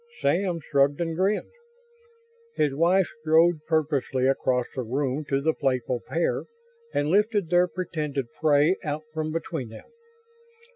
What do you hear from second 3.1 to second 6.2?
strode purposefully across the room to the playful